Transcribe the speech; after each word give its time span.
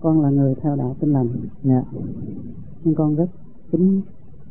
con 0.00 0.20
là 0.22 0.30
người 0.30 0.54
theo 0.54 0.76
đạo 0.76 0.96
tin 1.00 1.12
lành 1.12 1.28
dạ 1.62 1.82
nhưng 2.84 2.94
con 2.94 3.14
rất 3.16 3.26
kính 3.72 4.00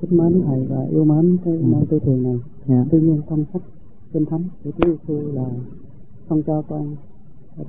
kính 0.02 0.18
mến 0.18 0.42
thầy 0.46 0.66
và 0.68 0.84
yêu 0.92 1.06
mến 1.06 1.38
cái 1.46 1.54
Ừ. 1.54 1.62
môn 1.66 1.86
tư 1.86 2.00
thiền 2.00 2.24
này 2.24 2.40
dạ 2.68 2.86
tuy 2.92 3.02
nhiên 3.02 3.22
trong 3.30 3.46
sách 3.54 3.62
kinh 4.14 4.26
thánh 4.26 4.44
của 4.64 4.72
Chúa 4.72 4.90
Giêsu 4.92 5.32
là 5.34 5.46
không 6.30 6.44
cho 6.44 6.62
con 6.62 6.96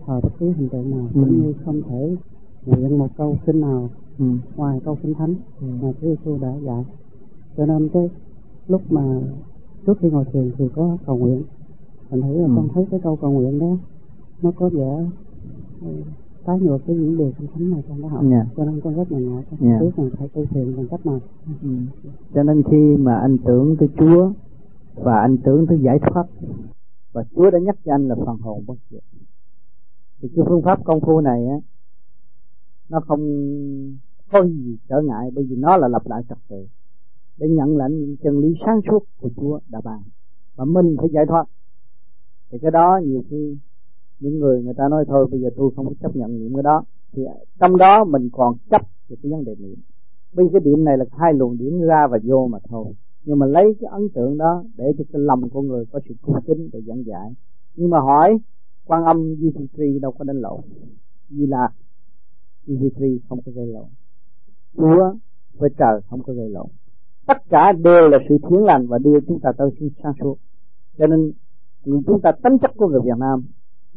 thờ 0.07 0.21
bất 0.23 0.29
cứ 0.39 0.53
hình 0.53 0.69
tượng 0.69 0.91
nào 0.91 1.09
Ừ. 1.15 1.21
cũng 1.21 1.43
như 1.43 1.53
không 1.65 1.83
thể 1.89 2.17
nguyện 2.67 2.99
một 2.99 3.09
câu 3.17 3.37
kinh 3.47 3.61
nào 3.61 3.91
ừ. 4.19 4.25
ngoài 4.57 4.81
câu 4.85 4.99
kinh 5.03 5.15
thánh 5.15 5.35
Ừ. 5.61 5.67
mà 5.83 5.93
Chúa 6.01 6.09
Giêsu 6.09 6.39
đã 6.39 6.55
dạy 6.57 6.85
cho 7.57 7.67
nên 7.67 7.89
cái 7.89 8.11
lúc 8.69 8.83
mà 8.93 9.21
trước 9.87 9.99
khi 10.01 10.11
ngồi 10.11 10.25
thiền 10.33 10.51
thì 10.59 10.65
có 10.75 10.97
cầu 11.07 11.17
nguyện 11.19 11.43
mình 12.11 12.21
thấy 12.23 12.35
là 12.35 12.47
Ừ. 12.47 12.53
con 12.57 12.69
thấy 12.75 12.87
cái 12.91 13.01
câu 13.03 13.17
cầu 13.17 13.31
nguyện 13.33 13.59
đó 13.59 13.77
nó 14.43 14.51
có 14.57 14.69
vẻ 14.69 15.05
trái 16.47 16.61
ngược 16.61 16.79
với 16.87 16.97
những 16.97 17.19
điều 17.19 17.33
kinh 17.39 17.49
thánh 17.55 17.71
mà 17.71 17.77
con 17.89 18.03
đã 18.03 18.09
học 18.09 18.25
Dạ. 18.31 18.47
cho 18.57 18.65
nên 18.65 18.81
con 18.81 18.95
rất 18.97 19.13
là 19.13 19.19
ngại 19.19 19.45
con 19.51 19.59
không 19.61 19.81
biết 19.81 19.91
rằng 19.97 20.11
phải 20.19 20.29
tu 20.29 20.47
thiền 20.47 20.77
bằng 20.77 20.87
cách 20.91 21.07
nào. 21.07 21.21
Ừ. 21.63 21.69
cho 22.35 22.43
nên 22.43 22.63
khi 22.71 22.97
mà 22.97 23.15
anh 23.17 23.37
tưởng 23.45 23.77
tới 23.77 23.89
Chúa 23.99 24.33
và 24.95 25.21
anh 25.21 25.37
tưởng 25.45 25.67
tới 25.67 25.79
giải 25.83 25.99
thoát 25.99 26.25
và 27.13 27.25
Chúa 27.35 27.51
đã 27.51 27.59
nhắc 27.59 27.77
cho 27.85 27.95
anh 27.95 28.09
là 28.09 28.15
phần 28.15 28.39
hồn 28.39 28.65
bất 28.67 28.75
diệt. 28.91 29.03
Thì 30.23 30.29
cái 30.37 30.45
phương 30.49 30.63
pháp 30.63 30.85
công 30.85 31.01
phu 31.01 31.21
này 31.21 31.47
á 31.47 31.57
nó 32.89 33.01
không 33.01 33.21
có 34.33 34.45
gì 34.45 34.77
trở 34.89 35.01
ngại 35.03 35.31
bởi 35.35 35.45
vì 35.51 35.57
nó 35.57 35.77
là 35.77 35.89
lập 35.89 36.03
lại 36.07 36.23
trật 36.29 36.39
tự 36.49 36.67
để 37.37 37.49
nhận 37.49 37.77
lãnh 37.77 37.99
những 38.01 38.17
chân 38.23 38.39
lý 38.39 38.55
sáng 38.67 38.81
suốt 38.91 39.05
của 39.21 39.31
Chúa 39.37 39.59
đã 39.69 39.81
ban. 39.85 40.03
Mà 40.57 40.65
mình 40.65 40.97
phải 40.99 41.09
giải 41.13 41.27
thoát. 41.29 41.45
Thì 42.51 42.59
cái 42.59 42.71
đó 42.71 43.01
nhiều 43.05 43.23
khi 43.31 43.57
những 44.21 44.39
người 44.39 44.63
người 44.63 44.75
ta 44.75 44.89
nói 44.89 45.05
thôi, 45.09 45.29
bây 45.31 45.41
giờ 45.41 45.49
tôi 45.57 45.71
không 45.77 45.87
có 45.87 45.93
chấp 46.01 46.17
nhận 46.17 46.39
niệm 46.39 46.55
cái 46.55 46.63
đó. 46.63 46.85
Thì 47.13 47.23
trong 47.61 47.77
đó 47.77 48.05
mình 48.05 48.29
còn 48.33 48.55
chấp 48.71 48.83
về 49.09 49.17
cái 49.23 49.33
vấn 49.33 49.45
đề 49.45 49.55
niệm. 49.59 49.79
Vì 50.33 50.45
cái 50.53 50.61
điểm 50.65 50.85
này 50.85 50.99
là 50.99 51.05
hai 51.11 51.35
luồng 51.35 51.59
điểm 51.59 51.81
ra 51.81 52.07
và 52.11 52.19
vô 52.25 52.47
mà 52.47 52.59
thôi. 52.69 52.87
Nhưng 53.25 53.39
mà 53.39 53.47
lấy 53.47 53.75
cái 53.81 53.89
ấn 53.93 54.09
tượng 54.09 54.39
đó 54.39 54.65
để 54.77 54.85
cho 54.99 55.05
cái 55.13 55.23
lòng 55.23 55.51
của 55.51 55.63
người 55.63 55.85
có 55.93 56.01
sự 56.09 56.15
cung 56.23 56.37
kính 56.47 56.69
để 56.73 56.81
giảng 56.87 57.05
giải 57.07 57.35
nhưng 57.77 57.91
mà 57.91 58.01
hỏi, 58.01 58.39
quan 58.87 59.05
âm 59.05 59.35
Di 59.37 59.51
Trì 59.77 59.99
đâu 59.99 60.13
có 60.13 60.25
đánh 60.25 60.37
lộn? 60.37 60.61
Vì 61.29 61.47
là 61.47 61.69
Di 62.67 62.91
Trì 62.99 63.21
không 63.29 63.39
có 63.47 63.53
gây 63.55 63.67
lộn. 63.67 63.87
Chúa 64.77 65.15
với 65.59 65.71
trời 65.79 66.01
không 66.11 66.23
có 66.23 66.33
gây 66.33 66.51
lộn. 66.51 66.67
Tất 67.27 67.37
cả 67.49 67.73
đều 67.73 68.09
là 68.09 68.19
sự 68.29 68.37
thiến 68.51 68.61
lành 68.61 68.87
và 68.87 68.99
đưa 68.99 69.21
chúng 69.29 69.41
ta 69.41 69.53
tới 69.59 69.71
sự 69.81 69.89
sáng 70.03 70.13
suốt. 70.21 70.39
Cho 70.99 71.07
nên 71.07 71.33
người 71.85 72.01
chúng 72.07 72.21
ta 72.21 72.33
tính 72.43 72.59
chất 72.59 72.71
của 72.77 72.89
người 72.89 73.01
Việt 73.01 73.19
Nam 73.19 73.45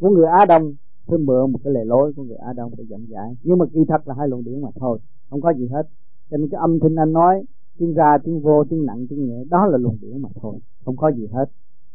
của 0.00 0.10
người 0.10 0.26
Á 0.26 0.44
Đông 0.44 0.74
tôi 1.06 1.18
mượn 1.18 1.52
một 1.52 1.58
cái 1.64 1.72
lề 1.72 1.84
lối 1.84 2.12
của 2.16 2.24
người 2.24 2.36
Á 2.36 2.52
Đông 2.52 2.72
để 2.78 2.84
dẫn 2.88 3.06
giải. 3.08 3.34
Nhưng 3.42 3.58
mà 3.58 3.66
kỳ 3.72 3.80
thật 3.88 4.08
là 4.08 4.14
hai 4.18 4.28
luận 4.28 4.44
điểm 4.44 4.60
mà 4.62 4.68
thôi, 4.74 4.98
không 5.30 5.40
có 5.40 5.52
gì 5.52 5.68
hết. 5.68 5.82
Cho 6.30 6.36
nên 6.36 6.48
cái 6.48 6.60
âm 6.60 6.78
thanh 6.80 6.94
anh 6.94 7.12
nói, 7.12 7.42
tiếng 7.78 7.94
ra, 7.94 8.18
tiếng 8.24 8.40
vô, 8.40 8.64
tiếng 8.64 8.86
nặng, 8.86 9.06
tiếng 9.10 9.26
nhẹ, 9.26 9.44
đó 9.50 9.66
là 9.66 9.78
luận 9.78 9.96
điểm 10.00 10.22
mà 10.22 10.28
thôi, 10.34 10.58
không 10.84 10.96
có 10.96 11.12
gì 11.12 11.26
hết. 11.32 11.50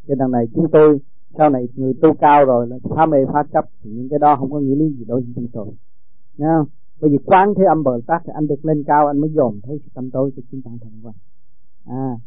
Cho 0.08 0.16
đằng 0.16 0.31
này, 0.31 0.47
chúng 0.56 0.67
tôi, 0.72 1.00
sau 1.38 1.50
này 1.50 1.67
người 1.75 1.94
tu 2.02 2.14
cao 2.14 2.45
rồi 2.45 2.67
là 2.67 2.78
phá 2.95 3.06
mê, 3.06 3.17
phá 3.33 3.44
chấp, 3.53 3.66
thì 3.83 3.91
những 3.91 4.09
cái 4.09 4.19
đó 4.19 4.36
không 4.36 4.52
có 4.52 4.59
nghĩa 4.59 4.75
lý 4.75 4.89
gì 4.89 5.06
đối 5.06 5.22
với 5.22 5.31
chúng 5.36 5.47
tôi. 5.53 5.67
Nha. 6.38 6.63
Bởi 7.02 7.09
vì 7.11 7.17
quán 7.25 7.53
thế 7.58 7.63
âm 7.63 7.84
bờ 7.84 8.00
tát 8.08 8.22
thì 8.25 8.31
anh 8.36 8.47
được 8.47 8.66
lên 8.66 8.84
cao, 8.84 9.08
anh 9.08 9.19
mới 9.19 9.30
dồn 9.30 9.59
thấy 9.63 9.80
sự 9.84 9.89
tâm 9.94 10.11
tối 10.11 10.31
của 10.36 10.41
chúng 10.52 10.61
ta 10.61 10.72
thành 10.81 10.91
quan 11.03 11.16
à 11.86 12.17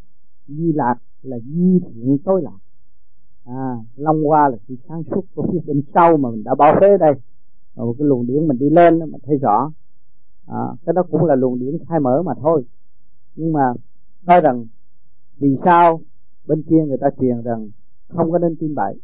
di 0.47 0.73
lạc 0.73 0.95
là 1.23 1.39
di 1.39 1.81
thiện 1.81 2.19
tối 2.25 2.43
lạc 2.43 2.59
à 3.45 3.77
long 3.97 4.29
qua 4.29 4.49
là 4.49 4.57
sự 4.69 4.77
sáng 4.89 5.03
suốt 5.11 5.25
của 5.35 5.47
phía 5.53 5.59
bên 5.67 5.83
sau 5.95 6.17
mà 6.17 6.31
mình 6.31 6.45
đã 6.45 6.55
bao 6.55 6.75
thế 6.81 6.97
đây. 7.01 7.15
Và 7.75 7.85
một 7.85 7.95
cái 7.99 8.07
luồng 8.09 8.27
điển 8.27 8.47
mình 8.49 8.59
đi 8.59 8.71
lên 8.71 8.99
đó, 8.99 9.07
mình 9.07 9.21
thấy 9.23 9.37
rõ. 9.37 9.73
À, 10.47 10.65
cái 10.87 10.93
đó 10.93 11.03
cũng 11.11 11.25
là 11.25 11.35
luồng 11.35 11.59
điển 11.59 11.79
khai 11.89 12.01
mở 12.01 12.23
mà 12.23 12.33
thôi. 12.43 12.65
Nhưng 13.37 13.53
mà 13.53 13.73
nói 14.27 14.41
rằng 14.41 14.67
vì 15.37 15.57
sao 15.65 16.01
bên 16.47 16.63
kia 16.63 16.85
người 16.87 16.99
ta 16.99 17.11
truyền 17.21 17.43
rằng 17.43 17.71
không 18.09 18.33
có 18.33 18.39
nên 18.39 18.57
tin 18.57 18.75
bậy? 18.75 18.95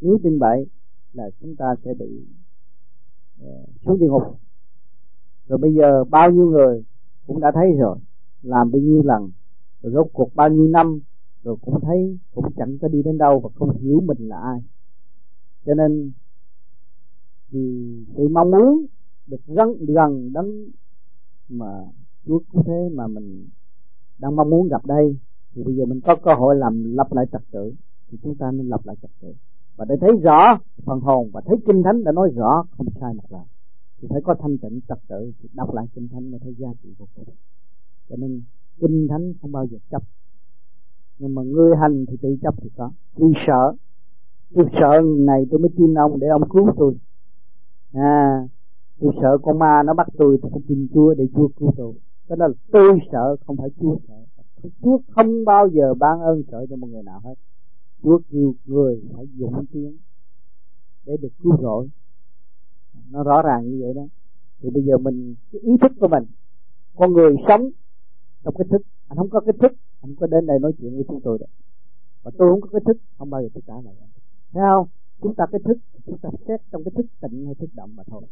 Nếu 0.00 0.18
tin 0.22 0.38
bậy 0.38 0.66
là 1.12 1.30
chúng 1.40 1.56
ta 1.56 1.74
sẽ 1.84 1.94
bị 1.94 2.24
uh, 3.42 3.68
xuống 3.84 3.98
địa 3.98 4.08
ngục. 4.08 4.22
Rồi 5.48 5.58
bây 5.58 5.74
giờ 5.74 6.04
bao 6.04 6.30
nhiêu 6.30 6.46
người 6.50 6.84
cũng 7.26 7.40
đã 7.40 7.52
thấy 7.54 7.72
rồi 7.78 7.96
làm 8.42 8.70
bao 8.70 8.80
nhiêu 8.80 9.02
lần 9.02 9.30
rồi 9.82 9.92
rốt 9.92 10.06
cuộc 10.12 10.34
bao 10.34 10.48
nhiêu 10.48 10.68
năm 10.68 11.00
rồi 11.42 11.56
cũng 11.60 11.80
thấy, 11.82 12.18
cũng 12.34 12.44
chẳng 12.56 12.78
có 12.78 12.88
đi 12.88 13.02
đến 13.02 13.18
đâu 13.18 13.40
và 13.40 13.48
không 13.54 13.78
hiểu 13.78 14.00
mình 14.00 14.28
là 14.28 14.40
ai. 14.40 14.60
Cho 15.66 15.74
nên, 15.74 16.12
vì 17.50 17.96
sự 18.16 18.28
mong 18.28 18.50
muốn 18.50 18.86
được 19.26 19.40
gần 19.46 19.84
gần 19.88 20.32
đến 20.32 20.70
mà 21.48 21.84
Chúa 22.26 22.40
cũng 22.52 22.62
thế 22.66 22.88
mà 22.94 23.06
mình 23.06 23.48
đang 24.18 24.36
mong 24.36 24.50
muốn 24.50 24.68
gặp 24.68 24.86
đây, 24.86 25.16
thì 25.54 25.62
bây 25.64 25.76
giờ 25.76 25.84
mình 25.84 26.00
có 26.00 26.16
cơ 26.16 26.34
hội 26.34 26.56
làm 26.56 26.94
lập 26.94 27.12
lại 27.12 27.26
trật 27.32 27.42
tự, 27.50 27.74
thì 28.10 28.18
chúng 28.22 28.34
ta 28.34 28.50
nên 28.50 28.68
lập 28.68 28.80
lại 28.84 28.96
trật 29.02 29.10
tự. 29.20 29.34
Và 29.76 29.84
để 29.84 29.94
thấy 30.00 30.10
rõ 30.22 30.58
phần 30.84 31.00
hồn 31.00 31.30
và 31.32 31.40
thấy 31.46 31.56
kinh 31.66 31.82
thánh 31.82 32.04
đã 32.04 32.12
nói 32.12 32.30
rõ 32.34 32.64
không 32.76 32.86
sai 33.00 33.14
một 33.14 33.32
lần 33.32 33.42
thì 34.00 34.08
phải 34.10 34.20
có 34.24 34.34
thanh 34.34 34.58
tịnh 34.58 34.80
trật 34.88 34.98
tự, 35.08 35.32
thì 35.42 35.48
đọc 35.54 35.74
lại 35.74 35.86
kinh 35.94 36.08
thánh 36.08 36.30
mới 36.30 36.40
thấy 36.40 36.54
giá 36.58 36.68
trị 36.82 36.94
của 36.98 37.06
cuộc 37.14 37.24
cho 38.08 38.16
nên 38.16 38.42
kinh 38.80 39.06
thánh 39.08 39.32
không 39.40 39.52
bao 39.52 39.66
giờ 39.66 39.78
chấp 39.90 40.02
nhưng 41.20 41.34
mà 41.34 41.42
người 41.42 41.76
hành 41.76 42.04
thì 42.08 42.16
tự 42.22 42.36
chấp 42.42 42.54
thì 42.62 42.68
có. 42.76 42.90
Vì 43.16 43.26
sợ. 43.46 43.74
Tôi 44.54 44.66
sợ 44.72 45.00
này 45.18 45.46
tôi 45.50 45.60
mới 45.60 45.70
tin 45.76 45.94
ông 45.94 46.20
để 46.20 46.28
ông 46.28 46.48
cứu 46.48 46.70
tôi. 46.76 46.94
À 47.92 48.48
tôi 49.00 49.12
sợ 49.22 49.38
con 49.42 49.58
ma 49.58 49.82
nó 49.86 49.94
bắt 49.94 50.08
tôi 50.18 50.38
tôi 50.42 50.50
phải 50.52 50.60
tin 50.68 50.88
Chúa 50.94 51.14
để 51.14 51.24
Chúa 51.34 51.48
cứu 51.48 51.72
tôi. 51.76 51.92
Cái 52.28 52.36
đó 52.36 52.46
là 52.46 52.54
tôi 52.72 52.98
sợ, 53.12 53.36
không 53.46 53.56
phải 53.56 53.68
Chúa 53.80 53.96
sợ. 54.08 54.14
Chúa 54.82 54.98
không 55.08 55.44
bao 55.44 55.68
giờ 55.68 55.94
ban 55.94 56.20
ơn 56.20 56.42
sợ 56.50 56.66
cho 56.70 56.76
một 56.76 56.86
người 56.86 57.02
nào 57.02 57.20
hết. 57.24 57.34
Chúa 58.02 58.18
kêu 58.30 58.54
người 58.64 59.02
phải 59.14 59.26
dũng 59.38 59.64
tiếng 59.72 59.96
để 61.06 61.16
được 61.22 61.32
cứu 61.42 61.56
rỗi. 61.62 61.88
Nó 63.10 63.22
rõ 63.22 63.42
ràng 63.42 63.70
như 63.70 63.78
vậy 63.82 63.94
đó. 63.94 64.02
Thì 64.62 64.70
bây 64.70 64.82
giờ 64.82 64.98
mình, 64.98 65.34
cái 65.52 65.60
ý 65.60 65.72
thức 65.82 65.92
của 66.00 66.08
mình, 66.08 66.24
con 66.96 67.12
người 67.12 67.36
sống 67.48 67.70
trong 68.44 68.54
cái 68.58 68.66
thức, 68.70 68.82
anh 69.08 69.18
không 69.18 69.30
có 69.30 69.40
cái 69.40 69.52
thức 69.60 69.72
anh 70.00 70.14
có 70.14 70.26
đến 70.26 70.46
đây 70.46 70.58
nói 70.58 70.72
chuyện 70.78 70.94
với 70.94 71.04
chúng 71.08 71.20
tôi 71.20 71.38
được 71.38 71.46
và 72.22 72.30
tôi 72.38 72.50
không 72.50 72.60
có 72.60 72.68
cái 72.72 72.80
thức, 72.86 72.96
không 73.18 73.30
bao 73.30 73.42
giờ 73.42 73.48
tôi 73.54 73.62
trả 73.66 73.74
lời. 73.74 73.94
Anh 74.00 74.10
thấy 74.52 74.62
không? 74.72 74.86
Chúng 75.22 75.34
ta 75.34 75.46
cái 75.52 75.60
thức, 75.64 75.78
chúng 76.06 76.18
ta 76.18 76.30
xét 76.48 76.60
trong 76.72 76.84
cái 76.84 76.92
thức 76.96 77.06
tịnh 77.20 77.46
hay 77.46 77.54
thức 77.54 77.70
động 77.74 77.96
mà 77.96 78.02
thôi. 78.06 78.22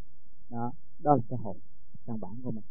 Đó 0.51 0.73
đó 0.99 1.17
là 1.17 1.23
cơ 1.29 1.37
hội 1.37 1.55
căn 2.07 2.21
bản 2.21 2.33
của 2.45 2.51
mình. 2.51 2.65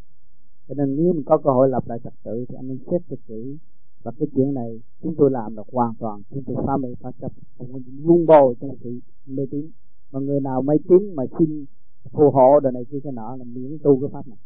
Cho 0.68 0.74
nên 0.78 0.96
nếu 0.96 1.14
mình 1.14 1.24
có 1.26 1.38
cơ 1.38 1.50
hội 1.52 1.70
lập 1.70 1.88
lại 1.88 2.00
trật 2.04 2.14
tự 2.24 2.46
thì 2.50 2.56
anh 2.56 2.68
nên 2.68 2.80
xét 2.92 3.02
cho 3.10 3.16
kỹ. 3.28 3.58
Và 4.04 4.12
cái 4.20 4.28
chuyện 4.36 4.54
này 4.54 4.82
chúng 5.02 5.16
tôi 5.18 5.32
làm 5.32 5.56
là 5.56 5.64
hoàn 5.72 5.94
toàn, 6.00 6.22
chúng 6.30 6.44
tôi 6.44 6.56
phá 6.68 6.78
mê 6.78 6.90
phá 7.00 7.12
chấp. 7.22 7.32
Không 7.58 7.74
có 7.74 7.80
vun 8.04 8.26
bồi 8.26 8.56
trong 8.62 8.76
sự 8.84 9.00
mê 9.26 9.44
tín. 9.52 9.72
Mà 10.12 10.20
người 10.20 10.40
nào 10.40 10.62
mê 10.62 10.74
tín 10.90 11.16
mà 11.16 11.24
xin 11.40 11.66
phù 12.12 12.32
hộ 12.32 12.60
đời 12.60 12.74
này 12.74 12.86
kia 12.92 13.00
cái 13.04 13.14
nọ 13.14 13.36
là 13.36 13.44
miễn 13.44 13.78
tu 13.84 14.00
cái 14.02 14.10
pháp 14.14 14.28
này 14.28 14.38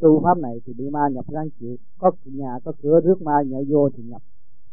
tu 0.00 0.20
pháp 0.24 0.38
này 0.38 0.60
thì 0.66 0.72
bị 0.72 0.90
ma 0.90 1.08
nhập 1.08 1.24
ráng 1.30 1.48
chịu. 1.60 1.76
Có 1.98 2.10
nhà 2.24 2.58
có 2.64 2.72
cửa 2.82 3.00
rước 3.00 3.22
ma 3.22 3.42
nhảy 3.46 3.64
vô 3.68 3.90
thì 3.90 4.02
nhập. 4.02 4.22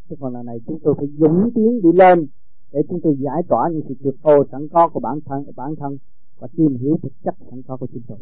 Chứ 0.10 0.16
còn 0.20 0.34
lần 0.34 0.46
này 0.46 0.60
chúng 0.68 0.80
tôi 0.84 0.94
phải 0.98 1.08
dũng 1.18 1.52
tiến 1.56 1.82
đi 1.82 1.90
lên 1.94 2.28
để 2.72 2.82
chúng 2.90 3.02
tôi 3.02 3.16
giải 3.20 3.44
tỏa 3.48 3.70
những 3.70 3.82
sự 3.88 3.96
trượt 4.04 4.16
ô 4.22 4.46
sẵn 4.52 4.68
có 4.68 4.88
của 4.88 5.00
bản 5.00 5.20
thân 5.26 5.46
bản 5.56 5.76
thân 5.76 5.98
và 6.40 6.48
tìm 6.58 6.78
hiểu 6.78 6.98
thực 7.04 7.14
chất 7.24 7.36
sẵn 7.50 7.62
có 7.62 7.78
của 7.78 7.88
chúng 7.94 8.02
tôi. 8.08 8.18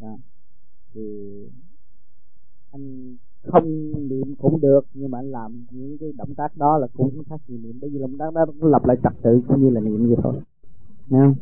À, 0.00 0.16
thì 0.94 1.02
anh 2.70 3.16
không 3.42 3.92
niệm 4.08 4.34
cũng 4.38 4.60
được 4.60 4.80
nhưng 4.94 5.10
mà 5.10 5.18
anh 5.18 5.30
làm 5.30 5.64
những 5.70 5.98
cái 5.98 6.12
động 6.18 6.34
tác 6.34 6.56
đó 6.56 6.78
là 6.78 6.86
cũng 6.96 7.22
khác 7.28 7.40
gì 7.48 7.58
niệm. 7.58 7.78
Bởi 7.80 7.90
vì 7.90 7.98
động 7.98 8.18
tác 8.18 8.34
đó 8.34 8.46
cũng 8.46 8.70
lập 8.70 8.84
lại 8.84 8.96
trật 9.02 9.12
tự 9.22 9.42
cũng 9.48 9.60
như 9.60 9.70
là 9.70 9.80
niệm 9.80 10.06
vậy 10.06 10.16
thôi. 10.22 10.34
Nghe 11.08 11.18
không? 11.18 11.34